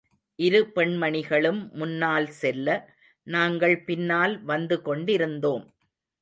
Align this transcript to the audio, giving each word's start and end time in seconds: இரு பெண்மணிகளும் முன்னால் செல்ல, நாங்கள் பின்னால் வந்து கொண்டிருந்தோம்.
இரு 0.39 0.61
பெண்மணிகளும் 0.75 1.59
முன்னால் 1.73 2.27
செல்ல, 2.39 2.67
நாங்கள் 3.27 3.77
பின்னால் 3.83 4.35
வந்து 4.43 4.77
கொண்டிருந்தோம். 4.81 5.65